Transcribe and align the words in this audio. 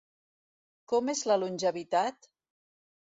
Com 0.93 1.11
és 1.13 1.21
la 1.31 1.37
longevitat? 1.41 2.29